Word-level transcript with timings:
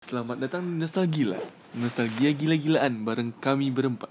Selamat 0.00 0.40
datang 0.40 0.64
di 0.64 0.80
Nostalgila 0.80 1.36
Nostalgia 1.76 2.32
gila-gilaan 2.32 3.04
bareng 3.04 3.36
kami 3.36 3.68
berempat. 3.68 4.08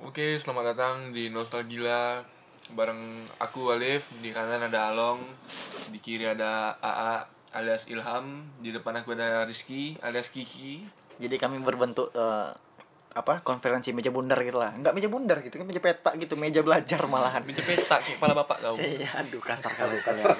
Oke, 0.00 0.40
selamat 0.40 0.64
datang 0.72 1.12
di 1.12 1.28
Nostalgila 1.28 2.24
Bareng 2.72 3.28
aku 3.36 3.76
Alif, 3.76 4.08
di 4.24 4.32
kanan 4.32 4.72
ada 4.72 4.88
Along 4.88 5.20
Di 5.92 6.00
kiri 6.00 6.24
ada 6.24 6.80
AA 6.80 7.28
alias 7.60 7.92
Ilham 7.92 8.48
Di 8.56 8.72
depan 8.72 9.04
aku 9.04 9.12
ada 9.12 9.44
Rizky 9.44 10.00
alias 10.00 10.32
Kiki. 10.32 10.80
Jadi 11.20 11.36
kami 11.36 11.60
berbentuk 11.60 12.08
eh, 12.16 12.56
apa 13.10 13.42
konferensi 13.42 13.90
meja 13.90 14.14
bundar 14.14 14.38
gitu 14.46 14.62
lah. 14.62 14.70
Enggak 14.70 14.94
meja 14.94 15.10
bundar 15.10 15.42
gitu 15.42 15.58
kan 15.58 15.66
meja 15.66 15.82
petak 15.82 16.14
gitu, 16.14 16.38
meja 16.38 16.62
belajar 16.62 17.02
malahan. 17.10 17.42
Meja 17.42 17.58
petak, 17.66 18.06
kayak 18.06 18.22
kepala 18.22 18.38
bapak 18.38 18.62
tau 18.62 18.78
Iya, 18.78 19.10
aduh 19.18 19.42
kasar 19.42 19.74
kali 19.74 19.98
kalian. 19.98 20.30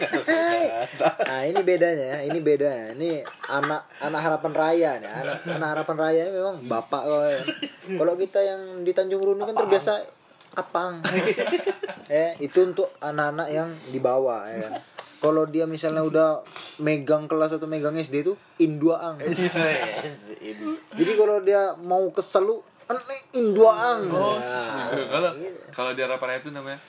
Nah 1.26 1.42
ini 1.50 1.60
bedanya 1.66 2.06
ya, 2.14 2.18
ini 2.30 2.38
beda. 2.38 2.94
Ini 2.94 3.26
anak 3.50 3.90
anak 3.98 4.20
harapan 4.22 4.52
raya 4.54 4.90
nih, 5.02 5.10
anak 5.10 5.38
anak 5.50 5.68
harapan 5.74 5.96
raya 5.98 6.20
ini 6.30 6.32
memang 6.38 6.56
bapak 6.70 7.02
ya. 7.10 7.42
Kalau 7.98 8.14
kita 8.14 8.38
yang 8.38 8.62
di 8.86 8.92
Tanjung 8.94 9.22
Runu 9.26 9.42
kan 9.42 9.58
terbiasa 9.58 10.20
apang. 10.54 11.02
eh 12.10 12.34
itu 12.42 12.58
untuk 12.66 12.90
anak-anak 12.98 13.48
yang 13.50 13.70
di 13.90 13.98
bawah 13.98 14.46
ya 14.46 14.66
kan. 14.66 14.72
Kalau 15.20 15.44
dia 15.44 15.64
misalnya 15.64 16.00
udah 16.00 16.40
megang 16.78 17.24
kelas 17.24 17.52
atau 17.52 17.64
megang 17.64 17.92
SD 17.94 18.24
itu 18.24 18.32
induaang. 18.58 19.20
Jadi 20.98 21.12
kalau 21.14 21.36
dia 21.40 21.76
mau 21.78 22.08
kesel 22.08 22.42
lu 22.42 22.56
"Ane 22.86 23.16
induaang. 23.32 24.00
Oh, 24.08 24.32
Nah, 24.32 24.90
kalau 25.06 25.30
kalau 25.70 25.90
di 25.92 26.00
harapan 26.00 26.40
itu 26.40 26.50
namanya 26.50 26.80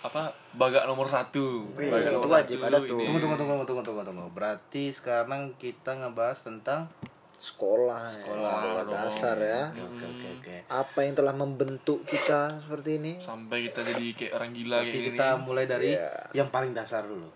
apa 0.00 0.32
bagak 0.50 0.88
nomor 0.88 1.04
satu 1.06 1.68
Wih, 1.76 1.86
bagak 1.86 2.10
itu 2.10 2.18
nomor 2.18 2.32
wajib 2.34 2.58
ada 2.58 2.78
tuh. 2.80 2.96
ini. 2.96 3.06
Tunggu 3.06 3.20
tunggu 3.20 3.36
tunggu 3.36 3.62
tunggu 3.62 3.82
tunggu 3.84 4.02
tunggu. 4.02 4.26
Berarti 4.30 4.90
sekarang 4.90 5.54
kita 5.54 5.94
ngebahas 5.94 6.40
tentang 6.40 6.88
sekolah, 7.36 8.00
ya. 8.02 8.10
Sekolah. 8.10 8.50
sekolah 8.50 8.82
dasar 8.90 9.36
ya. 9.38 9.62
oke 9.70 10.02
oke 10.02 10.26
oke. 10.34 10.54
Apa 10.66 10.98
yang 11.04 11.14
telah 11.14 11.32
membentuk 11.32 12.02
kita 12.02 12.58
seperti 12.58 12.90
ini? 12.96 13.12
sampai 13.16 13.68
kita 13.68 13.80
jadi 13.82 14.04
kayak 14.10 14.32
orang 14.34 14.50
gila 14.50 14.76
Berarti 14.78 14.90
kayak 14.90 15.06
kita 15.06 15.26
gini 15.30 15.44
mulai 15.44 15.64
dari 15.64 15.88
Iya. 15.92 16.10
yang 16.34 16.48
paling 16.48 16.72
dasar 16.72 17.04
dulu. 17.04 17.28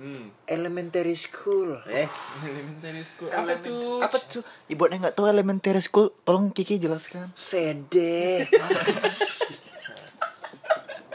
Hmm. 0.00 0.24
Elementary 0.48 1.12
school. 1.14 1.76
Yes. 1.84 2.48
Elementary 2.48 3.04
school 3.04 3.28
apa 3.28 3.52
tuh 3.60 4.00
Apa 4.00 4.18
tuh? 4.24 4.42
Ibunya 4.72 4.96
nggak 4.96 5.14
tahu 5.14 5.28
elementary 5.28 5.82
school, 5.84 6.10
tolong 6.24 6.50
Kiki 6.50 6.80
jelaskan. 6.80 7.28
Sede. 7.36 8.48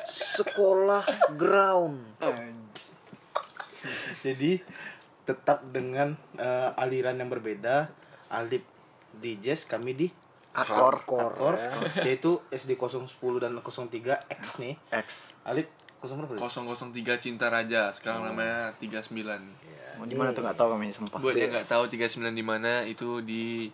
Sekolah 0.06 1.02
ground. 1.33 2.06
Jadi 4.22 4.61
tetap 5.25 5.66
dengan 5.73 6.13
eh, 6.38 6.69
aliran 6.78 7.17
yang 7.17 7.33
berbeda. 7.33 7.89
Alip 8.30 8.66
di 9.16 9.38
jazz, 9.41 9.66
kami 9.69 9.94
di 9.97 10.08
Akor 10.56 11.03
Akor, 11.03 11.59
ya. 11.59 11.72
yaitu 12.08 12.39
SD 12.47 12.80
010 12.80 13.11
dan 13.44 13.52
03 13.59 14.31
X 14.31 14.63
nih. 14.63 14.80
X. 14.88 15.36
Alip 15.44 15.67
0 16.07 16.25
berapa? 16.25 16.41
003 16.41 16.93
Cinta 17.17 17.47
Raja 17.47 17.89
sekarang 17.91 18.25
namanya 18.25 18.73
39 18.77 19.11
Mau 19.95 20.03
di 20.03 20.13
mana 20.13 20.29
tuh 20.29 20.41
nggak 20.41 20.55
tahu 20.55 20.69
kami 20.71 20.91
sumpah. 20.91 21.17
buat 21.17 21.33
yang 21.33 21.51
nggak 21.51 21.67
tahu 21.67 21.83
39 21.87 22.31
di 22.31 22.43
mana 22.43 22.83
itu 22.83 23.19
di 23.19 23.71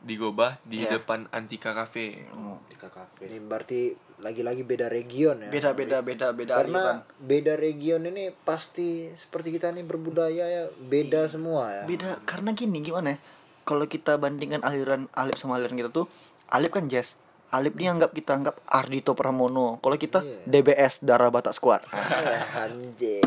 di 0.00 0.14
Gobah 0.16 0.56
di 0.62 0.80
Iya. 0.80 0.96
depan 0.96 1.28
Antika 1.28 1.70
Cafe 1.70 2.24
Oh. 2.32 2.56
Tiga 2.66 2.88
kafe. 2.88 3.28
Ini 3.28 3.36
berarti 3.38 3.92
lagi-lagi 4.16 4.62
beda 4.62 4.88
region 4.88 5.36
ya. 5.38 5.48
Beda 5.48 5.70
beda 5.70 6.00
beda 6.00 6.32
beda 6.32 6.52
aliran. 6.54 6.64
Karena 6.64 6.84
beda 7.18 7.52
region 7.54 8.00
ini 8.02 8.32
pasti 8.32 9.12
seperti 9.12 9.52
kita 9.52 9.68
nih 9.70 9.84
berbudaya 9.84 10.44
ya 10.44 10.62
beda 10.72 11.28
semua 11.28 11.68
ya. 11.70 11.82
Beda 11.84 12.16
karena 12.24 12.52
gini 12.52 12.80
gimana 12.80 13.14
ya? 13.14 13.18
Kalau 13.62 13.84
kita 13.84 14.16
bandingkan 14.16 14.64
aliran 14.64 15.12
Alip 15.12 15.36
sama 15.36 15.54
aliran 15.54 15.76
kita 15.76 15.90
tuh, 15.90 16.08
Alip 16.48 16.72
kan 16.72 16.88
jazz. 16.88 17.20
Alip 17.50 17.74
ini 17.76 17.90
anggap 17.90 18.10
kita 18.10 18.30
anggap 18.32 18.62
Ardito 18.64 19.12
Pramono. 19.12 19.78
Kalau 19.78 19.96
kita 19.96 20.22
Iya. 20.22 20.46
DBS 20.46 21.02
Darah 21.02 21.28
Batak 21.28 21.50
Squad. 21.50 21.82
Anjir. 22.62 23.26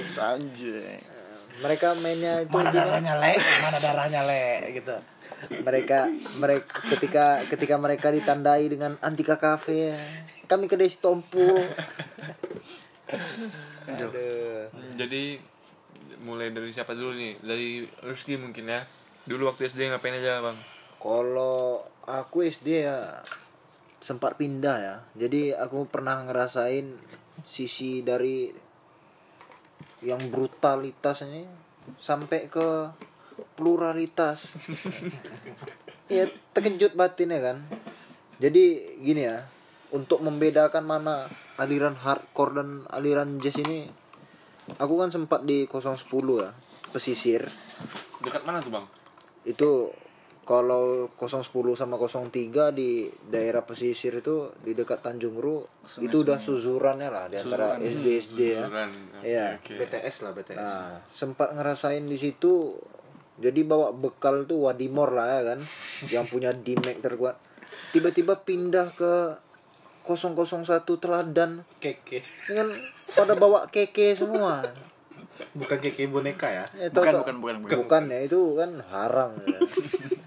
Sanjay. 0.00 1.02
Mereka 1.60 1.92
mainnya 1.98 2.40
itu 2.40 2.50
Mana 2.50 2.70
di 2.70 2.78
mana? 2.78 2.86
darahnya 2.88 3.14
le? 3.18 3.32
Mana 3.36 3.78
darahnya 3.78 4.20
le? 4.22 4.44
Gitu. 4.72 4.96
mereka 5.62 6.04
mereka 6.36 6.68
ketika 6.90 7.24
ketika 7.46 7.74
mereka 7.74 8.10
ditandai 8.10 8.66
dengan 8.66 8.98
Antika 9.00 9.36
Cafe 9.36 9.94
kami 10.44 10.66
ke 10.66 10.76
Desi 10.76 10.98
Tompul 10.98 11.56
Aduh. 13.88 14.68
jadi 14.94 15.40
mulai 16.20 16.50
dari 16.50 16.70
siapa 16.70 16.92
dulu 16.92 17.16
nih 17.16 17.40
dari 17.40 17.88
Rizky 18.04 18.36
mungkin 18.36 18.68
ya 18.68 18.84
dulu 19.24 19.48
waktu 19.48 19.66
SD 19.66 19.88
ngapain 19.88 20.12
aja 20.14 20.42
bang 20.42 20.58
Kalau 21.00 21.80
aku 22.04 22.44
SD 22.44 22.84
ya 22.84 23.24
sempat 24.04 24.36
pindah 24.36 24.76
ya. 24.78 24.96
Jadi 25.16 25.56
aku 25.56 25.88
pernah 25.88 26.20
ngerasain 26.22 27.00
sisi 27.48 28.04
dari 28.04 28.52
yang 30.04 30.20
brutalitas 30.28 31.24
ini 31.24 31.48
sampai 31.96 32.52
ke 32.52 32.92
pluralitas. 33.56 34.60
ya 36.12 36.28
terkejut 36.52 36.92
batin 36.92 37.32
ya 37.32 37.40
kan. 37.40 37.58
Jadi 38.40 38.96
gini 39.00 39.24
ya, 39.24 39.44
untuk 39.92 40.22
membedakan 40.22 40.84
mana 40.86 41.28
aliran 41.60 41.98
hardcore 41.98 42.56
dan 42.56 42.68
aliran 42.88 43.36
jazz 43.42 43.60
ini 43.60 43.90
aku 44.78 44.94
kan 45.02 45.10
sempat 45.10 45.42
di 45.42 45.66
010 45.66 45.98
ya, 46.40 46.50
pesisir 46.94 47.48
dekat 48.20 48.44
mana 48.44 48.60
tuh 48.60 48.72
bang 48.72 48.86
itu 49.48 49.70
kalau 50.42 51.06
010 51.12 51.46
sama 51.72 51.94
03 51.94 52.28
di 52.70 52.90
daerah 53.24 53.62
pesisir 53.62 54.10
itu 54.14 54.50
di 54.58 54.72
dekat 54.72 54.98
Tanjung 55.00 55.34
Ru 55.34 55.62
itu 56.00 56.16
udah 56.20 56.36
suzurannya 56.36 57.06
lah 57.06 57.24
di 57.26 57.36
antara 57.36 57.76
SD 57.76 58.06
SD 58.18 58.40
ya. 58.50 58.64
Suzuran. 58.64 58.90
Oke, 58.90 59.24
Iya. 59.24 59.46
oke. 59.56 59.72
BTS 59.76 60.16
lah 60.20 60.30
BTS. 60.32 60.58
Nah, 60.58 60.94
sempat 61.08 61.48
ngerasain 61.50 62.02
di 62.02 62.16
situ 62.16 62.74
jadi 63.36 63.62
bawa 63.62 63.90
bekal 63.90 64.44
tuh 64.44 64.66
Wadimor 64.66 65.10
lah 65.10 65.38
ya 65.38 65.54
kan 65.54 65.60
yang 66.14 66.24
punya 66.24 66.50
Dimek 66.50 66.98
terkuat. 66.98 67.38
Tiba-tiba 67.90 68.36
pindah 68.36 68.90
ke 68.92 69.38
001 70.02 70.66
Teladan 70.96 71.62
Keke. 71.78 72.26
dengan 72.44 72.74
pada 73.12 73.34
bawa 73.34 73.66
keke 73.66 74.12
semua. 74.12 74.64
Bukan 75.52 75.78
keke 75.78 76.04
boneka 76.06 76.46
ya. 76.46 76.64
Ya, 76.74 76.88
Bukan, 76.88 77.06
tahu- 77.06 77.22
bukan, 77.22 77.36
bukan, 77.38 77.56
bukan. 77.62 77.76
bukan 77.78 78.02
ya 78.08 78.20
itu 78.20 78.40
kan 78.54 78.70
haram 78.88 79.30
ya. 79.40 79.60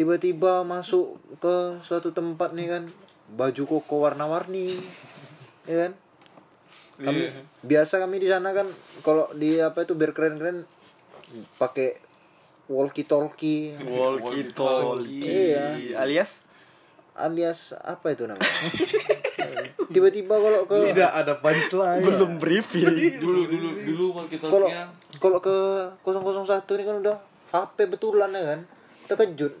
tiba-tiba 0.00 0.64
masuk 0.64 1.20
ke 1.36 1.76
suatu 1.84 2.08
tempat 2.08 2.56
nih 2.56 2.72
kan 2.72 2.88
baju 3.36 3.62
koko 3.68 4.08
warna-warni 4.08 4.80
ya 5.68 5.84
kan 5.84 5.92
kami 7.00 7.28
biasa 7.60 8.00
kami 8.00 8.16
di 8.16 8.32
sana 8.32 8.56
kan 8.56 8.64
kalau 9.04 9.28
di 9.36 9.60
apa 9.60 9.84
itu 9.84 9.92
biar 9.92 10.16
keren-keren 10.16 10.64
pakai 11.60 12.00
walkie 12.72 13.04
talkie 13.04 13.76
Walkie 13.76 14.48
talkie. 14.56 15.20
Iya. 15.20 16.00
Alias 16.00 16.40
alias 17.12 17.76
apa 17.76 18.16
itu 18.16 18.24
namanya 18.24 18.48
tiba-tiba 19.92 20.32
kalau 20.32 20.64
ke 20.64 20.76
Tidak 20.96 21.10
ada 21.12 21.36
punchline. 21.36 22.00
belum 22.00 22.32
briefing. 22.40 23.20
dulu 23.20 23.44
dulu 23.44 23.68
dulu 23.84 24.04
waktu 24.16 24.40
kita 24.40 24.48
kalau 24.48 24.68
kalau 25.20 25.38
ke 25.44 25.56
001 26.08 26.64
ini 26.80 26.84
kan 26.88 26.96
udah 27.04 27.16
HP 27.52 27.76
betulan 27.92 28.32
ya 28.32 28.56
kan 28.56 28.60
terkejut. 29.10 29.52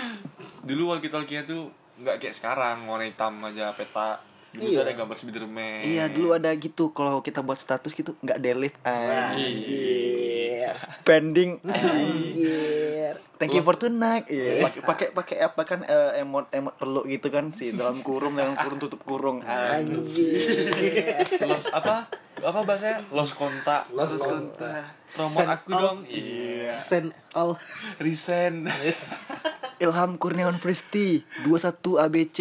Dulu 0.68 0.82
waktu 0.90 1.08
kita 1.08 1.44
tuh 1.44 1.68
nggak 1.98 2.16
kayak 2.18 2.34
sekarang 2.34 2.86
warna 2.86 3.04
hitam 3.04 3.36
aja 3.42 3.72
peta. 3.72 4.22
Dulu 4.48 4.64
Iya. 4.64 4.80
ada 4.80 4.92
gambar 4.96 5.12
Spiderman. 5.14 5.84
Iya 5.84 6.08
dulu 6.08 6.32
ada 6.32 6.48
gitu 6.50 6.88
kalau 6.90 7.20
kita 7.20 7.44
buat 7.44 7.60
status 7.60 7.92
gitu 7.92 8.16
nggak 8.18 8.40
delete 8.40 8.78
Anjir. 8.80 10.72
pending. 11.04 11.60
Anjir. 11.62 13.12
thank 13.36 13.52
you 13.52 13.60
for 13.60 13.76
tonight. 13.76 14.24
Iya. 14.24 14.64
Pakai 14.64 14.80
pakai 14.82 15.06
pakai 15.12 15.36
apa 15.42 15.62
kan 15.62 15.80
eh, 15.84 16.20
emot 16.20 16.48
emot 16.48 16.74
peluk 16.74 17.04
gitu 17.04 17.28
kan 17.28 17.52
sih 17.52 17.76
dalam 17.76 18.00
kurung 18.00 18.34
dalam 18.34 18.56
kurung 18.56 18.80
tutup 18.80 19.04
kurung. 19.04 19.44
Anjir. 19.44 20.32
los 21.44 21.68
apa 21.68 22.08
apa 22.40 22.60
bahasanya? 22.62 22.98
Los 23.08 23.32
kontak 23.32 23.82
Los 23.90 24.14
kontak. 24.16 24.94
promote 25.08 25.46
aku 25.46 25.68
dong. 25.70 25.98
Iya. 26.04 26.68
Send 26.68 27.10
all. 27.32 27.56
resign 27.98 28.68
Ilham 29.82 30.16
Kurniawan 30.16 30.56
Fristi. 30.56 31.24
21 31.42 31.78
ABC 31.98 32.38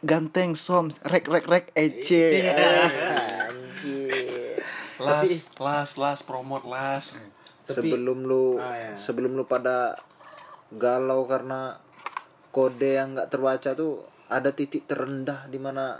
ganteng 0.00 0.52
soms 0.52 1.00
rek 1.02 1.24
rek 1.24 1.46
rek 1.46 1.64
EC 1.72 2.08
Anjir. 3.44 4.60
las 4.96 5.30
las 5.56 5.90
las 5.96 6.20
promote 6.20 6.66
las. 6.66 7.16
Sebelum 7.62 8.22
lu 8.22 8.58
Ah, 8.58 8.76
ya. 8.76 8.92
sebelum 8.94 9.32
lu 9.32 9.44
pada 9.44 9.96
galau 10.70 11.24
karena 11.24 11.80
kode 12.50 12.94
yang 12.94 13.16
nggak 13.16 13.28
terbaca 13.28 13.72
tuh 13.72 14.04
ada 14.26 14.52
titik 14.52 14.84
terendah 14.84 15.48
di 15.48 15.56
mana 15.56 15.96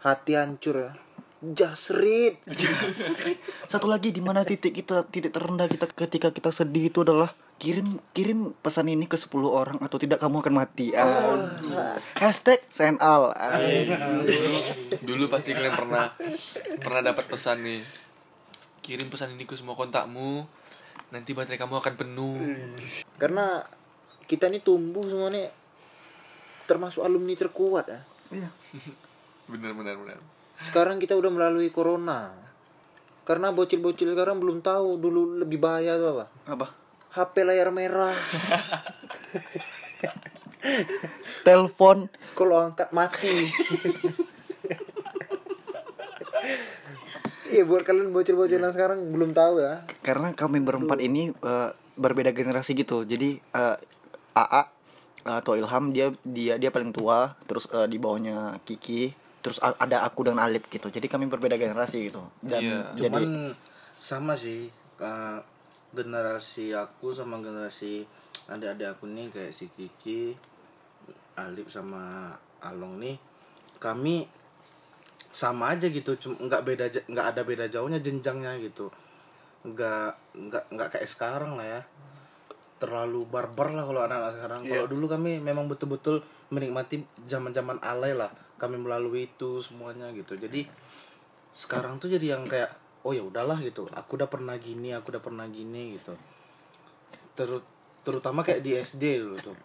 hati 0.00 0.34
hancur 0.34 0.76
ya. 0.80 0.92
Jasrit. 1.38 2.42
Satu 3.70 3.86
lagi 3.86 4.10
di 4.10 4.18
mana 4.18 4.42
titik 4.42 4.74
kita 4.74 5.06
titik 5.06 5.30
terendah 5.30 5.70
kita 5.70 5.86
ketika 5.86 6.34
kita 6.34 6.50
sedih 6.50 6.90
itu 6.90 7.06
adalah 7.06 7.30
kirim 7.62 8.02
kirim 8.10 8.58
pesan 8.58 8.90
ini 8.90 9.06
ke 9.06 9.14
10 9.14 9.30
orang 9.46 9.78
atau 9.78 10.02
tidak 10.02 10.18
kamu 10.18 10.42
akan 10.42 10.54
mati. 10.58 10.90
Anjing. 10.98 11.78
Hashtag 12.18 12.66
senal. 12.66 13.30
Anjing. 13.38 13.86
dulu, 14.26 14.58
dulu 15.06 15.24
pasti 15.30 15.54
kalian 15.54 15.78
pernah 15.78 16.10
pernah 16.82 17.02
dapat 17.06 17.30
pesan 17.30 17.62
nih 17.62 17.86
kirim 18.82 19.06
pesan 19.06 19.38
ini 19.38 19.46
ke 19.46 19.54
semua 19.54 19.78
kontakmu 19.78 20.42
nanti 21.14 21.38
baterai 21.38 21.60
kamu 21.60 21.78
akan 21.78 21.94
penuh 21.94 22.34
Karena 23.14 23.62
kita 24.26 24.50
ini 24.50 24.58
tumbuh 24.58 25.06
semuanya 25.06 25.54
termasuk 26.66 27.06
alumni 27.06 27.38
terkuat 27.38 27.86
ya. 27.86 28.00
Iya. 28.34 28.50
bener 29.54 29.72
bener 29.72 29.94
bener 29.94 30.37
Sekarang 30.66 30.98
kita 30.98 31.14
udah 31.14 31.30
melalui 31.30 31.70
corona. 31.70 32.34
Karena 33.22 33.52
bocil-bocil 33.52 34.16
sekarang 34.16 34.40
belum 34.40 34.64
tahu 34.64 34.96
dulu 34.96 35.38
lebih 35.44 35.60
bahaya 35.60 36.00
tuh 36.00 36.16
apa? 36.16 36.24
Apa? 36.48 36.66
HP 37.12 37.34
layar 37.44 37.68
merah. 37.70 38.12
Telepon 41.46 42.08
Kalau 42.34 42.56
angkat 42.60 42.88
mati. 42.90 43.32
Iya 47.48 47.64
buat 47.64 47.80
kalian 47.80 48.12
bocil-bocil 48.12 48.60
yang 48.60 48.76
sekarang 48.76 49.08
belum 49.08 49.32
tahu 49.32 49.64
ya. 49.64 49.80
karena 50.04 50.36
kami 50.36 50.60
berempat 50.60 51.00
ini 51.00 51.32
eh, 51.32 51.70
berbeda 51.96 52.36
generasi 52.36 52.76
gitu. 52.76 53.08
Jadi 53.08 53.40
eh, 53.40 53.76
AA 54.36 54.62
atau 55.24 55.56
Ilham 55.56 55.90
dia 55.96 56.12
dia 56.28 56.60
dia 56.60 56.68
paling 56.68 56.92
tua, 56.92 57.32
terus 57.48 57.64
eh, 57.72 57.88
di 57.88 57.96
bawahnya 57.96 58.60
Kiki, 58.68 59.16
terus 59.38 59.62
ada 59.62 60.02
aku 60.02 60.26
dan 60.26 60.38
Alip 60.42 60.66
gitu. 60.66 60.90
Jadi 60.90 61.06
kami 61.06 61.30
berbeda 61.30 61.54
generasi 61.54 62.10
gitu. 62.10 62.22
Dan 62.42 62.60
Iya. 62.62 62.80
jadi 62.98 63.14
Cuman 63.14 63.54
sama 63.94 64.34
sih 64.34 64.70
uh, 64.98 65.38
generasi 65.94 66.74
aku 66.74 67.14
sama 67.14 67.38
generasi 67.40 68.04
adik-adik 68.50 68.98
aku 68.98 69.04
nih 69.08 69.30
kayak 69.30 69.52
si 69.54 69.70
Kiki, 69.72 70.34
Alip 71.38 71.70
sama 71.70 72.34
Along 72.58 72.98
nih 72.98 73.16
kami 73.78 74.26
sama 75.30 75.78
aja 75.78 75.86
gitu. 75.86 76.18
Cuma 76.18 76.34
nggak 76.50 76.62
beda 76.66 76.84
nggak 77.06 77.26
ada 77.34 77.42
beda 77.46 77.64
jauhnya 77.70 78.02
jenjangnya 78.02 78.58
gitu. 78.58 78.90
Nggak 79.62 80.18
nggak 80.34 80.64
nggak 80.74 80.88
kayak 80.98 81.08
sekarang 81.08 81.54
lah 81.54 81.66
ya. 81.78 81.82
Terlalu 82.78 83.26
barbar 83.26 83.74
lah 83.74 83.86
kalau 83.86 84.00
anak-anak 84.02 84.32
sekarang. 84.34 84.60
Kalau 84.66 84.86
dulu 84.90 85.06
kami 85.06 85.38
memang 85.38 85.70
betul-betul 85.70 86.22
menikmati 86.50 87.06
zaman-zaman 87.28 87.78
alay 87.84 88.16
lah 88.16 88.30
kami 88.58 88.76
melalui 88.76 89.30
itu 89.30 89.62
semuanya 89.62 90.10
gitu. 90.12 90.34
Jadi 90.34 90.66
sekarang 91.54 92.02
tuh 92.02 92.10
jadi 92.10 92.36
yang 92.38 92.44
kayak 92.44 92.74
oh 93.06 93.14
ya 93.14 93.22
udahlah 93.22 93.56
gitu. 93.62 93.86
Aku 93.94 94.18
udah 94.18 94.28
pernah 94.28 94.58
gini 94.58 94.92
aku 94.92 95.14
udah 95.14 95.22
pernah 95.22 95.46
gini 95.48 95.96
gitu. 95.96 96.12
Ter- 97.38 97.66
terutama 98.02 98.42
kayak 98.42 98.60
di 98.66 98.74
SD 98.74 99.22
dulu 99.22 99.36
tuh. 99.38 99.56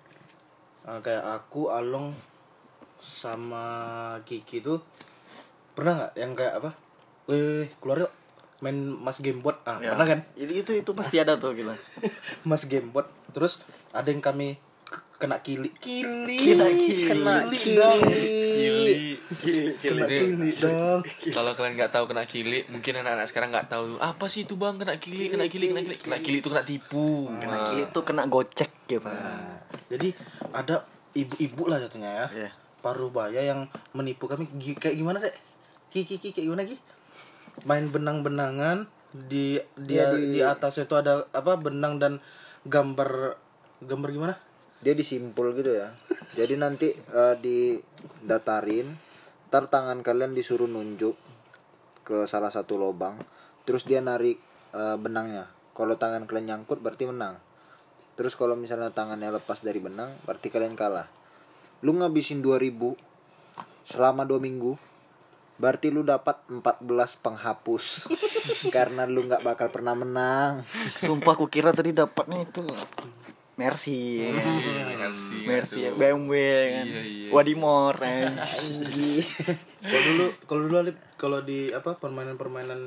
Ah, 0.86 1.02
kayak 1.02 1.26
aku 1.26 1.74
Along 1.74 2.14
sama 3.04 3.66
Kiki 4.24 4.64
tuh 4.64 4.80
pernah 5.76 6.00
nggak 6.00 6.14
yang 6.16 6.32
kayak 6.38 6.54
apa? 6.64 6.72
Weh 7.28 7.68
keluar 7.82 8.08
yuk. 8.08 8.14
Main 8.64 8.96
mas 8.96 9.20
gamebot. 9.20 9.60
Ah 9.68 9.82
Ya. 9.84 9.92
pernah 9.92 10.08
kan? 10.08 10.20
Itu 10.40 10.54
itu 10.56 10.72
itu 10.80 10.92
pasti 10.96 11.20
ada 11.20 11.36
tuh 11.36 11.52
gitu. 11.52 11.68
mas 12.50 12.64
gamebot. 12.64 13.10
Terus 13.36 13.60
ada 13.92 14.08
yang 14.08 14.24
kami 14.24 14.56
kena 15.24 15.40
kili. 15.40 15.72
Kili. 15.80 16.36
Kena 16.36 16.68
kili. 16.70 17.04
Kena 17.08 17.36
Kili. 17.48 17.74
dong. 17.74 18.00
kili. 18.04 18.94
Kena 19.80 20.04
kili. 20.06 20.50
dong. 20.54 21.00
Kalau 21.32 21.52
kalian 21.56 21.74
nggak 21.74 21.92
tahu 21.92 22.06
kena 22.06 22.28
kili 22.28 22.68
mungkin 22.68 23.00
anak-anak 23.00 23.26
sekarang 23.26 23.50
nggak 23.50 23.72
tahu. 23.72 23.96
Apa 23.98 24.28
sih 24.28 24.44
itu 24.44 24.60
bang? 24.60 24.76
Kena 24.76 25.00
kili 25.00 25.32
kena 25.32 25.48
kili 25.48 25.72
kena 25.72 25.82
kili. 25.82 25.96
Kena 25.96 26.18
kili 26.20 26.38
itu 26.38 26.50
kena 26.52 26.64
tipu. 26.64 27.32
Kena 27.34 27.72
kili 27.72 27.88
tuh 27.88 28.04
kena 28.04 28.28
gocek 28.28 28.68
gitu. 28.86 29.08
Nah, 29.08 29.64
jadi 29.88 30.12
ada 30.52 30.84
ibu-ibu 31.14 31.64
lah 31.66 31.80
jatuhnya 31.80 32.12
ya. 32.12 32.28
Iya. 32.30 32.52
paruh 32.84 33.08
baya 33.08 33.40
yang 33.40 33.64
menipu 33.96 34.28
kami. 34.28 34.44
Kayak 34.76 35.00
gimana 35.00 35.24
deh 35.24 35.32
Kiki 35.88 36.20
Kiki 36.20 36.36
kayak 36.36 36.52
gimana 36.52 36.62
Ki? 36.68 36.76
Main 37.64 37.88
benang-benangan 37.88 38.92
di 39.16 39.56
dia 39.80 40.12
Iya, 40.12 40.20
di- 40.20 40.36
di 40.36 40.40
atas 40.44 40.84
itu 40.84 40.92
ada 40.92 41.24
apa 41.32 41.56
benang 41.56 41.96
dan 41.96 42.20
gambar 42.68 43.40
gambar 43.80 44.10
gimana 44.12 44.36
Dia 44.84 44.94
disimpul 44.94 45.56
gitu 45.56 45.72
ya. 45.72 45.96
Jadi 46.36 46.60
nanti 46.60 46.92
eh, 46.92 47.36
didatarin, 47.40 48.92
ntar 49.48 49.72
tangan 49.72 50.04
kalian 50.04 50.36
disuruh 50.36 50.68
nunjuk 50.68 51.16
ke 52.04 52.28
salah 52.28 52.52
satu 52.52 52.76
lubang, 52.76 53.16
terus 53.64 53.88
dia 53.88 54.04
narik 54.04 54.38
eh, 54.76 54.98
benangnya. 55.00 55.48
Kalau 55.72 55.96
tangan 55.96 56.28
kalian 56.28 56.54
nyangkut 56.54 56.84
berarti 56.84 57.08
menang. 57.08 57.40
Terus 58.14 58.38
kalau 58.38 58.54
misalnya 58.54 58.94
tangannya 58.94 59.34
lepas 59.34 59.66
dari 59.66 59.82
benang, 59.82 60.14
berarti 60.28 60.54
kalian 60.54 60.78
kalah. 60.78 61.10
Lu 61.82 61.98
ngabisin 61.98 62.46
2000 62.46 62.94
selama 63.90 64.22
dua 64.24 64.38
minggu, 64.38 64.78
berarti 65.58 65.90
lu 65.90 66.06
dapat 66.06 66.38
14 66.46 67.24
penghapus. 67.26 67.86
Karena 68.76 69.10
lu 69.10 69.26
nggak 69.26 69.42
bakal 69.42 69.74
pernah 69.74 69.98
menang. 69.98 70.62
Sumpah 70.88 71.34
aku 71.34 71.50
kira 71.50 71.74
tadi 71.74 71.90
dapatnya 71.90 72.46
itu 72.46 72.62
Mercy. 73.54 74.34
Merci, 74.98 75.38
Mercy 75.46 75.80
aduh. 75.86 75.96
BMW 75.96 76.34
kan. 76.72 76.86
Iya, 76.86 77.02
iya. 77.04 77.28
Wadimor 77.30 77.96
anjing. 77.96 79.22
kalau 79.84 80.02
dulu 80.04 80.26
kalau 80.44 80.62
dulu 80.64 80.78
kalau 81.16 81.40
di 81.40 81.70
apa 81.70 81.94
permainan-permainan 81.94 82.82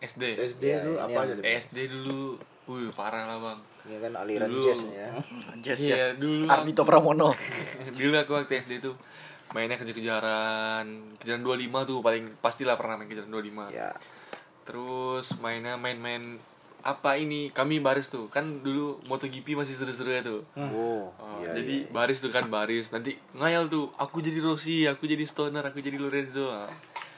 SD 0.00 0.22
SD 0.38 0.62
Iya, 0.62 0.78
itu 0.78 0.90
ini 0.90 1.00
apa 1.00 1.18
aja 1.20 1.32
Lip? 1.34 1.44
SD 1.44 1.76
dulu 1.86 2.36
wih 2.66 2.88
parah 2.90 3.24
lah 3.24 3.38
bang 3.38 3.60
Ini 3.82 3.96
kan 3.98 4.12
aliran 4.14 4.48
Dulu. 4.48 4.62
jazz 4.62 4.82
ya. 4.86 5.08
Yes, 5.66 5.78
Iya, 5.78 5.96
yes. 5.96 6.04
dulu. 6.16 6.44
Ardito 6.46 6.82
Pramono. 6.82 7.30
dulu 7.98 8.14
aku 8.16 8.32
waktu 8.34 8.56
SD 8.58 8.80
tuh 8.80 8.94
mainnya 9.50 9.76
kejar-kejaran 9.76 10.86
kejaran 11.18 11.42
25 11.42 11.60
tuh 11.84 11.98
paling 12.00 12.24
pastilah 12.38 12.76
pernah 12.76 12.96
main 12.96 13.06
kejaran 13.06 13.28
25 13.28 13.68
Ya. 13.70 13.90
terus 14.62 15.34
mainnya 15.36 15.74
main-main 15.74 16.38
apa 16.80 17.16
ini 17.16 17.48
kami 17.50 17.78
baris 17.78 18.08
tuh. 18.08 18.26
Kan 18.28 18.60
dulu 18.60 18.98
MotoGP 19.06 19.54
masih 19.54 19.76
seru-seru 19.76 20.10
ya 20.10 20.22
tuh 20.22 20.40
Oh, 20.56 21.12
Oh, 21.12 21.38
iya, 21.44 21.52
jadi 21.56 21.84
iya. 21.84 21.92
baris 21.92 22.20
tuh 22.20 22.28
kan 22.28 22.48
baris. 22.48 22.90
Nanti 22.90 23.14
ngayal 23.34 23.68
tuh 23.68 23.92
aku 23.96 24.20
jadi 24.20 24.40
Rossi 24.40 24.84
aku 24.84 25.04
jadi 25.04 25.24
Stoner 25.24 25.62
aku 25.62 25.78
jadi 25.78 25.96
Lorenzo. 25.96 26.48
Ah. 26.48 26.68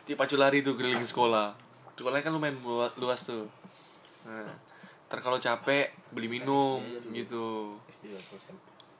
nanti 0.03 0.13
pacu 0.15 0.35
lari 0.35 0.61
tuh 0.61 0.75
keliling 0.75 1.07
sekolah. 1.07 1.55
Sekolahnya 1.95 2.27
kan 2.27 2.33
lumayan 2.35 2.59
luas, 2.61 2.91
luas 2.99 3.23
tuh. 3.23 3.47
Nah, 4.27 4.51
ntar 5.07 5.23
kalau 5.23 5.39
capek 5.39 5.95
beli 6.11 6.27
minum 6.27 6.83
gitu. 7.11 7.77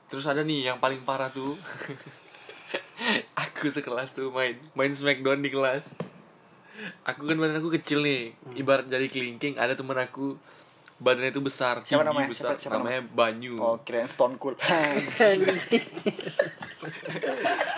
Terus 0.07 0.23
ada 0.23 0.45
nih 0.45 0.71
yang 0.71 0.79
paling 0.79 1.03
parah 1.03 1.27
tuh. 1.27 1.59
Aku 3.43 3.67
sekelas 3.67 4.13
tuh 4.13 4.29
main 4.29 4.55
main 4.73 4.93
Smackdown 4.93 5.41
di 5.41 5.49
kelas. 5.49 5.83
Aku 7.03 7.25
kan 7.25 7.37
badan 7.37 7.59
aku 7.59 7.69
kecil 7.71 8.01
nih. 8.01 8.33
Ibarat 8.55 8.87
dari 8.87 9.07
kelingking 9.07 9.57
ada 9.57 9.73
teman 9.73 9.97
aku 9.97 10.35
badannya 11.03 11.29
itu 11.29 11.41
besar 11.41 11.75
Siapa 11.77 11.99
tinggi 11.99 12.07
namanya? 12.07 12.29
besar 12.29 12.49
Siapa- 12.49 12.61
siapa 12.63 12.75
namanya 12.79 13.01
Banyu 13.05 13.53
Oh, 13.55 13.75
kirain 13.77 14.07
Stone 14.07 14.35
Cold. 14.37 14.55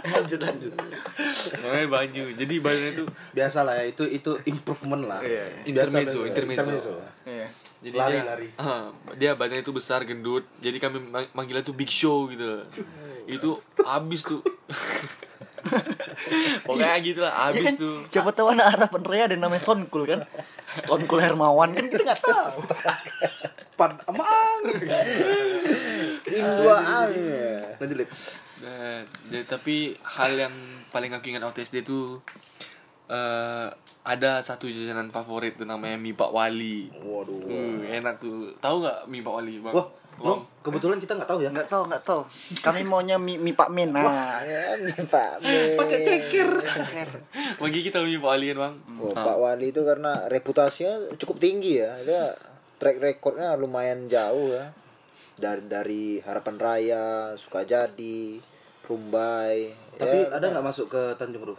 lanjut 0.05 0.39
lanjut. 0.39 0.71
namanya 1.55 1.87
Banyu 1.91 2.25
jadi 2.31 2.53
badannya 2.59 2.91
itu 2.93 3.03
biasa 3.31 3.59
lah 3.61 3.75
ya 3.75 3.85
itu 3.87 4.03
itu 4.07 4.31
improvement 4.45 5.03
lah 5.03 5.19
Iya, 5.19 5.43
iya. 5.43 5.61
Intermezzo, 5.67 6.19
Biasa, 6.19 6.29
intermezzo. 6.29 6.93
Iya. 7.23 7.47
jadi 7.81 7.95
Lari, 7.95 8.13
dia, 8.13 8.23
lari. 8.23 8.47
Ah, 8.55 8.85
dia 9.15 9.31
badannya 9.33 9.61
itu 9.61 9.73
besar 9.73 10.01
gendut 10.03 10.45
jadi 10.59 10.77
kami 10.77 10.97
mang- 11.01 11.31
manggilnya 11.33 11.61
tuh 11.61 11.73
Big 11.73 11.89
Show 11.89 12.25
gitu 12.27 12.61
itu 13.25 13.49
abis 13.83 14.21
tuh 14.23 14.41
pokoknya 16.63 16.93
gitu 17.01 17.19
lah 17.19 17.33
Iya 17.33 17.45
abis 17.51 17.65
kan? 17.67 17.73
tuh 17.75 17.95
Siapa 18.05 18.29
tahu 18.31 18.47
anak 18.51 18.67
harapan 18.71 19.01
Rea 19.03 19.23
ada 19.23 19.33
yang 19.33 19.43
namanya 19.43 19.61
Stone 19.61 19.85
Cool 19.87 20.05
kan? 20.07 20.21
Stone 20.75 21.07
Cool 21.07 21.23
Hermawan 21.23 21.71
kan 21.71 21.85
kita 21.87 22.03
nggak 22.03 22.21
tahu. 22.21 22.59
Pad 23.75 23.99
amang 24.07 24.59
Induaan. 26.25 27.09
nanti 27.75 27.95
lip 27.95 28.09
Nah, 28.55 29.03
jadi, 29.27 29.43
tapi 29.43 29.93
hal 29.99 30.31
yang 30.47 30.55
paling 30.87 31.11
aku 31.11 31.27
ingat 31.27 31.43
waktu 31.43 31.67
SD 31.67 31.83
itu 31.83 32.17
eh 33.05 33.67
ada 34.05 34.39
satu 34.39 34.65
jajanan 34.71 35.11
favorit 35.11 35.59
tuh 35.59 35.67
namanya 35.67 35.99
mie 35.99 36.15
Pak 36.15 36.31
Wali. 36.31 36.87
waduh 37.03 37.41
Uh, 37.45 37.83
enak 37.83 38.21
tuh. 38.23 38.55
Tahu 38.63 38.85
nggak 38.85 39.11
mie 39.11 39.21
Pak 39.21 39.33
Wali, 39.35 39.53
Bang? 39.59 39.73
wah 39.75 39.87
Long, 40.23 40.47
kebetulan 40.63 40.95
kita 40.95 41.19
nggak 41.19 41.27
tahu 41.27 41.43
ya 41.43 41.49
Nggak 41.51 41.67
tahu 41.67 41.83
nggak 41.91 42.03
tahu. 42.07 42.21
Kami 42.63 42.81
maunya 42.87 43.19
mie, 43.19 43.35
mie 43.35 43.51
Pak 43.51 43.67
Min. 43.67 43.91
Nah, 43.91 44.39
Ya, 44.47 44.79
nih, 44.79 44.95
Pak. 45.03 45.43
pakai 45.75 45.99
ceker 46.07 46.49
Bagi 47.59 47.79
kita 47.83 47.99
mie 47.99 48.19
Pak 48.19 48.29
Wali 48.31 48.47
kan, 48.55 48.57
Bang. 48.57 48.75
Oh, 49.03 49.11
Pak 49.11 49.37
Wali 49.37 49.75
itu 49.75 49.83
karena 49.83 50.31
reputasinya 50.31 51.11
cukup 51.19 51.43
tinggi 51.43 51.83
ya. 51.83 51.99
Dia 52.07 52.31
track 52.79 52.97
recordnya 53.03 53.59
lumayan 53.59 54.07
jauh 54.07 54.55
ya. 54.55 54.71
Dari 55.35 55.67
dari 55.67 56.05
Harapan 56.23 56.55
Raya, 56.55 57.07
Sukajadi, 57.35 58.39
Rumbai. 58.87 59.75
tapi 59.99 60.27
Ya, 60.27 60.31
ada 60.31 60.47
nggak 60.47 60.63
masuk 60.63 60.87
ke 60.91 61.01
Tanjung 61.19 61.43
Ru 61.43 61.55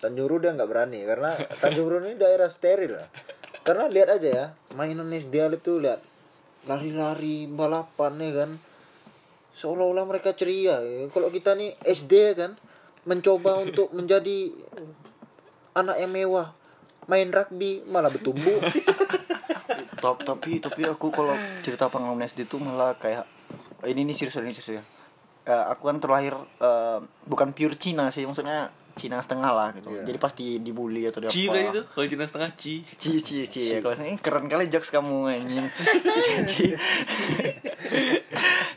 Tanjung 0.00 0.28
Ru 0.28 0.36
dia 0.40 0.56
nggak 0.56 0.68
berani 0.68 1.04
karena 1.04 1.36
Tanjung 1.60 1.88
Ru 1.88 2.00
ini 2.00 2.16
daerah 2.16 2.48
steril 2.48 2.96
lah. 2.96 3.08
Karena 3.60 3.92
lihat 3.92 4.08
aja 4.16 4.28
ya, 4.28 4.46
mainan 4.72 5.12
SD 5.12 5.36
Alif 5.36 5.60
tuh 5.60 5.84
lihat 5.84 6.00
lari-lari 6.68 7.48
balapan 7.48 8.20
ya 8.20 8.32
kan. 8.44 8.50
Seolah-olah 9.56 10.04
mereka 10.08 10.32
ceria. 10.36 10.80
ya. 10.80 11.08
Kalau 11.12 11.28
kita 11.28 11.56
nih 11.56 11.76
SD 11.84 12.12
ya 12.12 12.34
kan 12.36 12.52
mencoba 13.04 13.58
untuk 13.64 13.92
menjadi 13.96 14.52
anak 15.76 15.96
yang 16.02 16.12
mewah, 16.12 16.52
main 17.06 17.30
rugby 17.30 17.84
malah 17.88 18.12
bertumbuh. 18.12 18.60
Top, 20.02 20.24
tapi 20.24 20.56
tapi 20.64 20.88
aku 20.88 21.12
kalau 21.12 21.36
cerita 21.60 21.92
pengalaman 21.92 22.24
SD 22.24 22.48
itu 22.48 22.56
malah 22.56 22.96
kayak 22.96 23.28
ini 23.84 24.08
nih 24.08 24.16
serius 24.16 24.40
ini 24.40 24.56
serius 24.56 24.80
ya. 24.80 24.84
Eh, 25.50 25.64
aku 25.72 25.88
kan 25.88 26.00
terlahir 26.00 26.32
eh, 26.40 26.98
bukan 27.28 27.52
pure 27.52 27.76
Cina 27.76 28.08
sih, 28.08 28.24
maksudnya 28.24 28.72
Cina 28.96 29.22
setengah 29.22 29.52
lah 29.52 29.68
gitu. 29.76 29.90
Iya. 29.92 30.02
Jadi 30.06 30.18
pasti 30.18 30.44
dibully 30.58 31.06
atau 31.06 31.22
di 31.22 31.30
Ci 31.30 31.46
apa. 31.46 31.52
berarti 31.52 31.68
itu 31.70 31.82
kalau 31.90 32.06
Cina 32.06 32.24
setengah 32.26 32.50
Ci 32.56 32.74
Ci 32.96 33.12
ci 33.22 33.36
ci 33.46 33.60
ya. 33.74 33.78
Kalau 33.82 33.94
ini 34.00 34.18
keren 34.18 34.46
kali 34.50 34.66
jokes 34.66 34.90
kamu 34.90 35.16
anjing. 35.30 35.66
Ci. 36.50 36.66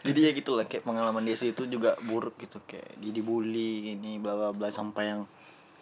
Jadi 0.03 0.19
ya 0.19 0.31
gitu 0.35 0.59
lah 0.59 0.65
kayak 0.67 0.83
pengalaman 0.83 1.23
di 1.23 1.31
SD 1.33 1.55
itu 1.55 1.63
juga 1.79 1.95
buruk 2.03 2.35
gitu 2.41 2.59
kayak 2.67 2.99
dia 2.99 3.11
dibully 3.15 3.95
ini 3.95 4.19
bla 4.19 4.35
bla 4.35 4.49
bla 4.51 4.67
sampai 4.67 5.15
yang 5.15 5.21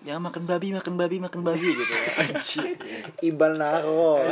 ya 0.02 0.18
makan 0.18 0.50
babi 0.50 0.74
makan 0.74 0.98
babi 0.98 1.22
makan 1.22 1.46
babi 1.46 1.70
gitu 1.78 1.94
ya. 1.94 2.10
Ibal 3.30 3.62
Naro. 3.62 4.18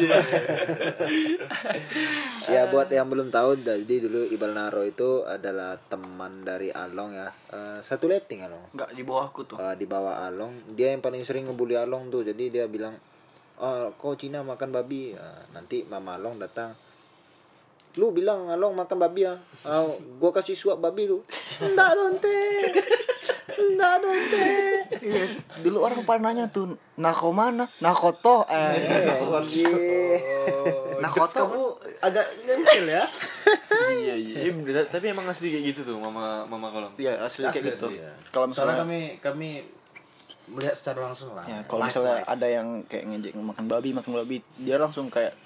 ya 2.54 2.66
buat 2.74 2.90
yang 2.90 3.06
belum 3.06 3.30
tahu 3.30 3.62
jadi 3.62 3.96
dulu 4.02 4.34
Ibal 4.34 4.58
Naro 4.58 4.82
itu 4.82 5.30
adalah 5.30 5.78
teman 5.78 6.42
dari 6.42 6.74
Along 6.74 7.14
ya. 7.14 7.30
Eh, 7.54 7.80
satu 7.86 8.10
letting 8.10 8.50
Along. 8.50 8.74
Enggak 8.74 8.98
di 8.98 9.04
bawah 9.06 9.30
aku 9.30 9.46
tuh. 9.46 9.62
Eh, 9.62 9.76
di 9.78 9.86
bawah 9.86 10.26
Along, 10.26 10.74
dia 10.74 10.90
yang 10.90 11.06
paling 11.06 11.22
sering 11.22 11.46
ngebully 11.46 11.78
Along 11.78 12.10
tuh. 12.10 12.26
Jadi 12.26 12.50
dia 12.50 12.66
bilang, 12.66 12.98
"Oh, 13.62 13.94
kau 13.94 14.18
Cina 14.18 14.42
makan 14.42 14.74
babi." 14.74 15.14
Eh, 15.14 15.42
nanti 15.54 15.86
Mama 15.86 16.18
Along 16.18 16.42
datang. 16.42 16.74
Lu 18.02 18.10
bilang 18.10 18.50
Along 18.50 18.74
makan 18.74 18.98
babi 18.98 19.30
ya? 19.30 19.38
Ah, 19.62 19.86
gua 20.18 20.34
kasih 20.34 20.58
suap 20.58 20.82
babi 20.82 21.06
lu. 21.06 21.22
Enggak 21.62 21.94
donte. 21.94 22.42
Donte. 23.78 24.50
Iya, 25.00 25.24
dulu 25.64 25.78
orang 25.86 26.02
pada 26.04 26.20
nanya 26.20 26.50
tuh 26.50 26.76
nako 27.00 27.30
mana? 27.32 27.68
Nakoto 27.80 28.48
eh 28.50 30.20
nakoto 31.00 31.40
kamu 31.48 31.64
agak 32.04 32.26
nyentil 32.44 32.86
ya. 32.90 33.04
iya 33.96 34.16
iya. 34.16 34.52
Tapi 34.88 35.06
emang 35.12 35.26
asli 35.32 35.52
kayak 35.54 35.66
gitu 35.74 35.82
tuh 35.88 35.96
mama 36.00 36.44
mama 36.48 36.68
kolong 36.70 36.94
ya 37.00 37.16
asli 37.24 37.48
kayak 37.48 37.76
gitu. 37.76 37.96
ya. 37.96 38.12
kalau 38.36 38.52
misalnya 38.52 38.84
kami 38.84 39.00
kami 39.24 39.50
melihat 40.50 40.76
secara 40.76 41.06
langsung 41.06 41.38
lah. 41.38 41.46
ya 41.46 41.62
kalau 41.70 41.86
misalnya 41.86 42.26
ada 42.26 42.48
yang 42.50 42.84
kayak 42.90 43.06
ngejek 43.06 43.34
makan 43.38 43.66
babi 43.70 43.90
makan 43.94 44.12
babi 44.18 44.38
dia 44.58 44.82
langsung 44.82 45.08
kayak 45.14 45.38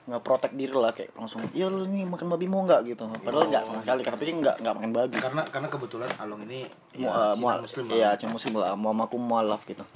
eh, 0.00 0.08
ngeprotek 0.08 0.52
diri 0.52 0.72
lah 0.72 0.90
kayak 0.90 1.12
langsung 1.12 1.44
ya 1.50 1.66
lu 1.66 1.84
nih 1.84 2.02
makan 2.02 2.26
babi 2.28 2.46
mau 2.46 2.62
nggak? 2.62 2.80
gitu. 2.86 3.04
Padahal 3.16 3.46
nggak 3.46 3.62
sama 3.62 3.78
sekali 3.80 4.00
tapi 4.00 4.22
dia 4.22 4.34
nggak 4.36 4.56
nggak 4.58 4.74
makan 4.74 4.90
babi. 4.90 5.16
Karena 5.16 5.42
karena 5.44 5.68
kebetulan 5.68 6.08
Along 6.16 6.40
ini 6.44 6.64
ya, 6.94 7.08
eh, 7.08 7.34
mual- 7.34 7.60
muslim 7.60 7.84
iya 7.88 8.10
lah. 8.10 8.16
cina 8.16 8.30
muslim 8.30 8.52
lah 8.54 8.72
mau 8.74 8.94
aku 8.94 9.16
mualaf 9.16 9.62
gitu. 9.64 9.84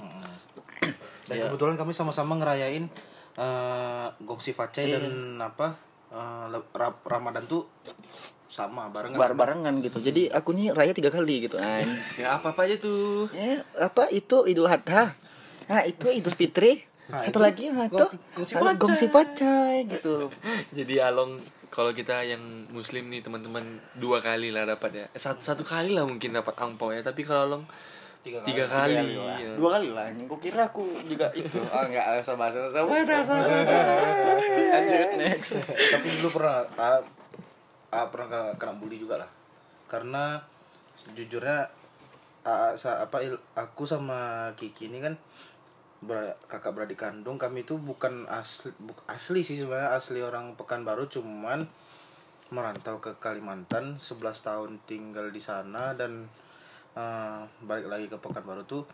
Dan 1.25 1.35
Iya. 1.35 1.49
kebetulan 1.49 1.73
kami 1.73 1.91
sama-sama 1.91 2.35
ngerayain 2.35 2.85
eh 3.35 4.07
gongsi 4.21 4.51
facai 4.51 4.87
Iya. 4.87 5.01
dan 5.01 5.15
apa 5.37 5.75
eh, 6.07 6.45
Ra- 6.71 7.01
Ramadan 7.03 7.43
tuh 7.43 7.65
sama 8.47 8.87
barengan. 8.87 9.17
Bar 9.17 9.33
barengan 9.33 9.73
gitu. 9.81 9.99
Jadi 9.99 10.29
aku 10.29 10.53
nih 10.53 10.71
raya 10.71 10.93
tiga 10.93 11.09
kali 11.09 11.43
gitu. 11.43 11.59
Ya 12.21 12.31
apa 12.31 12.53
apa 12.53 12.61
aja 12.63 12.77
tuh. 12.77 13.27
Ya 13.31 13.59
apa? 13.75 14.07
Itu 14.09 14.45
idul 14.45 14.65
adha. 14.65 15.17
Nah 15.65 15.81
itu 15.83 16.07
idul 16.07 16.31
fitri 16.31 16.85
satu 17.07 17.27
itu 17.27 17.39
lagi 17.39 17.65
nah 17.69 17.85
gong- 17.85 18.17
gongsi 18.75 19.07
pacai. 19.07 19.85
gitu 19.87 20.29
jadi 20.77 21.05
along 21.05 21.37
kalau 21.67 21.91
kita 21.91 22.23
yang 22.23 22.39
muslim 22.69 23.07
nih 23.07 23.19
teman-teman 23.19 23.61
dua 23.93 24.17
kali 24.19 24.49
lah 24.49 24.65
dapat 24.65 24.91
ya 24.95 25.05
Eh, 25.07 25.19
satu, 25.19 25.41
satu 25.43 25.61
kali 25.61 25.91
lah 25.91 26.03
mungkin 26.03 26.31
dapat 26.31 26.55
angpau 26.55 26.89
ya 26.89 26.99
tapi 26.99 27.21
kalau 27.21 27.45
along 27.47 27.65
Tiga 28.21 28.41
tiga, 28.41 28.65
kali. 28.65 28.97
kali, 28.97 29.05
Tiga 29.05 29.21
kali 29.21 29.21
lah. 29.21 29.37
ya. 29.37 29.51
dua 29.53 29.69
kali 29.71 29.89
lah. 29.91 30.05
Gua 30.25 30.39
kira 30.39 30.61
aku 30.65 30.81
juga 31.05 31.29
itu 31.31 31.61
oh 31.69 31.83
enggak 31.83 32.05
sama 32.19 32.49
sama 32.49 32.73
sama 32.73 32.89
sama 33.21 33.45
lanjut 34.73 35.09
next 35.15 35.61
tapi 35.61 36.07
dulu 36.15 36.29
pernah 36.33 36.65
ah, 36.73 36.99
ah, 37.91 38.05
pernah 38.07 38.27
kena, 38.27 38.45
kena 38.57 38.73
bully 38.75 38.97
juga 38.97 39.19
lah 39.19 39.29
karena 39.85 40.41
jujurnya 41.11 41.69
ah, 42.41 42.73
sa- 42.73 42.97
apa 42.99 43.21
il- 43.21 43.43
aku 43.53 43.85
sama 43.85 44.17
Kiki 44.55 44.89
ini 44.89 44.97
kan 44.99 45.13
ber- 46.05 46.37
kakak 46.45 46.71
beradik 46.71 46.97
kandung 46.97 47.35
kami 47.35 47.61
itu 47.61 47.75
bukan 47.75 48.25
asli 48.25 48.69
buk- 48.77 49.03
asli 49.05 49.41
sih 49.41 49.57
sebenarnya 49.57 49.91
asli 49.91 50.21
orang 50.21 50.53
Pekanbaru 50.53 51.09
cuman 51.09 51.65
merantau 52.47 52.97
ke 52.97 53.17
Kalimantan 53.17 53.97
11 53.97 54.21
tahun 54.39 54.71
tinggal 54.85 55.29
di 55.29 55.41
sana 55.41 55.91
dan 55.91 56.29
eh, 56.93 57.39
balik 57.61 57.87
lagi 57.87 58.05
ke 58.05 58.15
Pekanbaru 58.15 58.63
tuh 58.63 58.85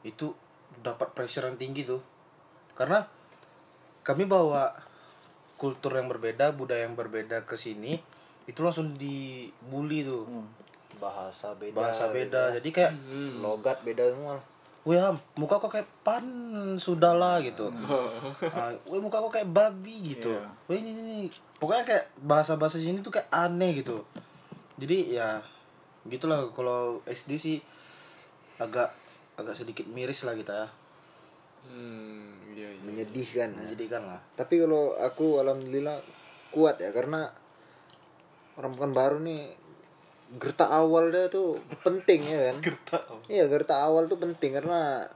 itu 0.00 0.30
dapat 0.78 1.10
pressure 1.10 1.44
yang 1.44 1.58
tinggi 1.58 1.82
tuh 1.82 1.98
karena 2.72 3.02
kami 4.00 4.24
bawa 4.24 4.72
kultur 5.54 5.92
yang 5.92 6.08
berbeda 6.08 6.54
budaya 6.54 6.86
yang 6.86 6.96
berbeda 6.96 7.44
ke 7.44 7.52
sini 7.54 8.00
itu 8.46 8.60
langsung 8.60 8.96
dibully 8.96 10.02
tuh 10.02 10.24
Bahasa 10.96 11.52
beda. 11.54 11.76
bahasa 11.76 12.04
beda 12.08 12.42
jadi 12.52 12.68
kayak 12.70 12.92
Logat 13.38 13.80
beda 13.80 14.08
semua. 14.08 14.36
Wah, 14.80 15.12
muka 15.36 15.60
kok 15.60 15.68
kayak 15.68 15.88
pan 16.00 16.24
sudah 16.80 17.12
lah 17.12 17.36
gitu. 17.44 17.68
Ah, 18.56 18.72
Wah, 18.88 19.00
muka 19.00 19.20
kok 19.20 19.32
kayak 19.36 19.52
babi 19.52 20.16
gitu. 20.16 20.32
Wah, 20.40 20.72
ini, 20.72 20.96
ini, 20.96 21.00
ini. 21.04 21.18
Pokoknya 21.60 21.84
kayak 21.84 22.04
bahasa-bahasa 22.24 22.80
sini 22.80 23.04
tuh 23.04 23.12
kayak 23.12 23.28
aneh 23.28 23.84
gitu. 23.84 24.00
Jadi 24.80 25.12
ya 25.12 25.44
gitulah 26.08 26.48
kalau 26.56 27.04
SD 27.04 27.36
sih 27.36 27.56
agak 28.56 28.88
agak 29.36 29.52
sedikit 29.52 29.84
miris 29.84 30.24
lah 30.24 30.32
kita 30.32 30.64
ya. 30.64 30.68
hmm 31.68 32.56
iya 32.56 32.68
iya 32.72 32.80
Menyedihkan. 32.88 33.48
ya. 33.52 33.60
Menjadikan 33.68 34.02
lah. 34.08 34.20
Tapi 34.32 34.64
kalau 34.64 34.96
aku 34.96 35.44
alhamdulillah 35.44 36.00
kuat 36.48 36.80
ya 36.80 36.88
karena 36.96 37.28
orang 38.56 38.72
bukan 38.72 38.92
baru 38.96 39.16
nih 39.20 39.59
gertak 40.38 40.70
awal 40.70 41.10
dia 41.10 41.26
tuh 41.26 41.58
penting 41.82 42.22
ya 42.22 42.52
kan. 42.52 42.56
Gertak. 42.62 43.02
Iya, 43.26 43.50
gertak 43.50 43.80
awal 43.80 44.06
tuh 44.06 44.14
penting 44.16 44.54
karena 44.54 45.08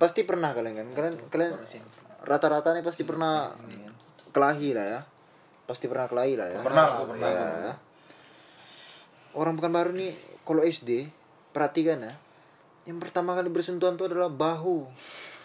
pasti 0.00 0.24
pernah 0.24 0.56
kalian 0.56 0.72
kan. 0.72 0.88
Kalian 0.96 1.14
kalian 1.28 1.52
rata-rata 2.24 2.72
nih 2.72 2.80
pasti 2.80 3.04
pernah 3.04 3.52
kelahi 4.32 4.72
lah 4.72 4.86
ya. 4.88 5.00
Pasti 5.68 5.84
pernah 5.86 6.08
kelahi 6.08 6.34
lah 6.40 6.48
ya. 6.48 6.58
Pernah 6.64 6.84
lah, 6.88 7.04
pernah. 7.04 7.28
Ya. 7.28 7.72
Orang 9.32 9.56
bukan 9.56 9.72
baru 9.72 9.90
nih 9.92 10.16
kalau 10.44 10.64
SD 10.64 11.08
perhatikan 11.52 12.00
ya. 12.00 12.14
Yang 12.82 12.98
pertama 12.98 13.36
kali 13.36 13.52
bersentuhan 13.52 13.94
tuh 13.94 14.08
adalah 14.08 14.32
bahu. 14.32 14.88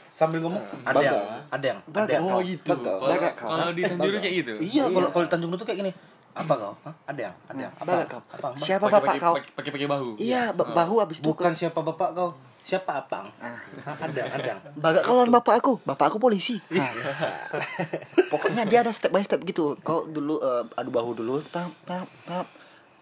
Sambil 0.09 0.41
ngomong 0.41 0.63
ada 0.81 0.97
Baga. 0.97 1.05
yang 1.05 1.21
ada 1.53 1.65
yang 1.67 1.79
ada 1.85 1.93
Baga. 1.93 2.13
yang 2.17 2.25
oh 2.25 2.41
gitu 2.41 2.73
Baga, 2.73 2.89
kalau 2.89 3.05
baga 3.05 3.29
kau. 3.37 3.47
kalau 3.53 3.69
di 3.69 3.81
Tanjung 3.85 4.09
Baga. 4.09 4.17
kayak 4.17 4.35
gitu 4.41 4.53
Iya, 4.57 4.83
kalau 4.89 5.09
kalau 5.13 5.23
di 5.23 5.31
Tanjung 5.31 5.51
tuh 5.53 5.67
kayak 5.69 5.79
gini. 5.85 5.91
Apa 6.37 6.53
kau? 6.53 6.73
Hah? 6.81 6.93
Ada 7.05 7.21
yang? 7.25 7.35
Ada 7.47 7.61
yang? 7.61 7.73
Apa? 7.75 7.85
Baga 7.87 8.05
kau. 8.07 8.21
Apa? 8.21 8.47
Apa? 8.47 8.57
siapa 8.57 8.85
bapak 8.85 9.13
kau 9.17 9.33
pakai- 9.33 9.53
pakai 9.53 9.71
pakai 9.73 9.87
bahu 9.87 10.09
iya 10.17 10.51
ba- 10.51 10.69
bahu 10.69 10.95
abis 11.01 11.17
itu 11.19 11.27
Bukan 11.27 11.51
siapa 11.51 11.79
bapak 11.81 12.09
kau. 12.13 12.31
Siapa 12.61 12.99
apang? 12.99 13.31
Hah, 13.39 13.55
ada, 13.95 14.21
ada 14.27 14.43
yang. 14.43 14.59
Baga 14.75 14.99
kau 14.99 15.15
lawan 15.15 15.31
bapak 15.31 15.63
aku, 15.63 15.79
bapak 15.81 16.11
aku 16.11 16.19
polisi. 16.19 16.59
Nah, 16.67 16.91
pokoknya 18.31 18.67
dia 18.67 18.83
ada 18.83 18.91
step 18.91 19.07
by 19.07 19.23
step 19.23 19.39
gitu. 19.43 19.79
Kau 19.79 20.03
dulu 20.03 20.35
eh, 20.37 20.67
adu 20.75 20.91
bahu 20.91 21.15
dulu, 21.15 21.39
tap 21.47 21.71
tap 21.87 22.11
tap. 22.27 22.43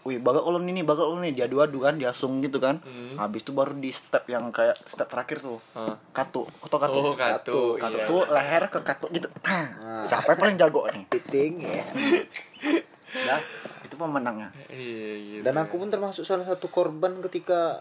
Wih, 0.06 0.22
baga 0.22 0.38
kolon 0.38 0.70
ini, 0.70 0.86
baga 0.86 1.01
kolon 1.01 1.25
ini, 1.25 1.34
dia 1.34 1.50
adu-adu 1.50 1.82
kan, 1.82 1.98
diasung 1.98 2.38
gitu 2.38 2.62
kan. 2.62 2.77
Habis 3.18 3.42
itu 3.42 3.58
baru 3.58 3.74
di 3.74 3.89
step 3.89 4.30
yang 4.30 4.54
kayak 4.54 4.77
step 4.86 5.10
terakhir 5.10 5.42
tuh. 5.42 5.58
Hah. 5.74 5.98
Katu, 6.13 6.46
atau 6.62 6.77
katu. 6.77 6.98
oh 7.01 7.18
katu 7.18 7.58
Katu 7.82 7.98
iya. 7.98 8.06
tuh 8.06 8.22
leher 8.30 8.70
ke 8.70 8.80
katu 8.86 9.10
gitu. 9.10 9.25
Nah, 9.42 10.06
siapa 10.06 10.38
yang 10.38 10.42
paling 10.46 10.58
jago 10.62 10.86
nih? 10.94 11.10
Piting 11.10 11.54
ya. 11.58 11.82
Dah, 13.15 13.39
itu 13.81 13.95
pemenangnya. 13.95 14.50
iya 14.67 15.13
iya 15.15 15.38
Dan 15.39 15.55
aku 15.55 15.77
pun 15.77 15.88
termasuk 15.88 16.22
salah 16.22 16.43
satu 16.43 16.67
korban 16.67 17.24
ketika 17.24 17.79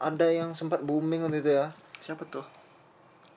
ada 0.00 0.26
yang 0.26 0.52
sempat 0.52 0.80
booming 0.80 1.22
waktu 1.22 1.38
itu 1.38 1.50
ya. 1.52 1.70
Siapa 2.00 2.24
tuh? 2.26 2.42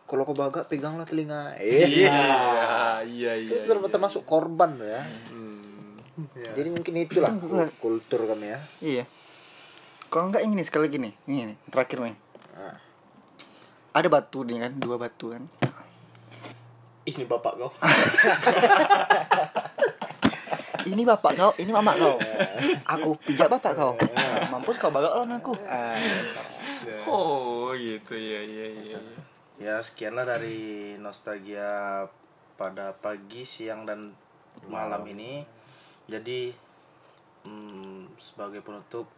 Kalau 0.06 0.22
kau 0.24 0.34
baga 0.34 0.64
peganglah 0.64 1.04
telinga. 1.04 1.52
iya 1.60 3.04
iya 3.04 3.32
iya 3.36 3.52
Itu 3.60 3.68
ter- 3.68 3.92
termasuk 3.92 4.24
korban 4.24 4.76
tuh 4.76 4.86
ya. 4.86 5.02
Hmm. 5.30 6.00
Jadi 6.56 6.70
mungkin 6.72 6.94
itulah 6.96 7.28
kul- 7.36 7.76
kultur 7.76 8.24
kami 8.24 8.48
ya. 8.48 8.60
Iya. 8.80 9.04
Kalau 10.08 10.32
enggak 10.32 10.48
ini 10.48 10.56
nih, 10.56 10.64
sekali 10.64 10.88
lagi 10.88 10.98
nih. 11.02 11.14
Ini 11.28 11.42
nih, 11.52 11.58
terakhir 11.68 12.00
nih. 12.00 12.16
Nah. 12.56 12.78
Ada 13.92 14.08
batu 14.08 14.48
nih 14.48 14.64
kan, 14.64 14.72
dua 14.80 14.96
batu 14.96 15.36
kan. 15.36 15.44
Ini 17.04 17.28
bapak 17.28 17.54
kau. 17.60 17.70
ini 20.86 21.04
bapak 21.04 21.32
kau, 21.34 21.52
ini 21.58 21.72
mama 21.74 21.94
kau. 21.98 22.18
Aku 22.98 23.18
pijak 23.26 23.50
bapak 23.50 23.74
kau. 23.74 23.94
Mampus 24.54 24.78
kau 24.78 24.94
baga 24.94 25.14
lawan 25.18 25.38
aku. 25.38 25.58
Ah, 25.66 25.98
oh 27.10 27.74
gitu 27.74 28.14
ya 28.14 28.42
iya 28.46 28.68
iya. 28.70 28.98
iya. 28.98 29.00
Ya 29.56 29.76
sekianlah 29.80 30.28
dari 30.28 30.94
nostalgia 31.00 32.06
pada 32.60 32.94
pagi, 32.96 33.44
siang 33.44 33.88
dan 33.88 34.14
malam 34.70 35.02
ini. 35.10 35.44
Jadi 36.06 36.54
hmm, 37.46 38.18
sebagai 38.22 38.62
penutup 38.62 39.10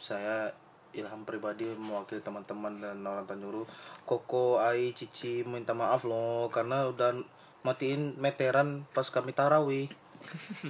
saya 0.00 0.54
Ilham 0.90 1.22
pribadi 1.22 1.70
mewakili 1.78 2.18
teman-teman 2.18 2.82
dan 2.82 2.98
orang 3.06 3.22
Tanjuru. 3.28 3.62
Koko, 4.02 4.58
Ai, 4.58 4.90
Cici 4.90 5.46
minta 5.46 5.70
maaf 5.70 6.02
loh 6.02 6.50
karena 6.50 6.90
udah 6.90 7.14
matiin 7.62 8.18
meteran 8.18 8.82
pas 8.90 9.06
kami 9.06 9.30
tarawih. 9.30 9.86